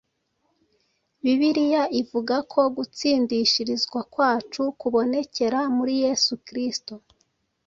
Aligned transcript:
Bibiliya 1.23 1.83
ivuga 2.01 2.35
ko 2.51 2.61
gutsindishirizwa 2.75 3.99
kwacu 4.13 4.61
kubonekera 4.79 5.59
muri 5.77 5.93
Yesu 6.03 6.33
Kristo 6.45 6.93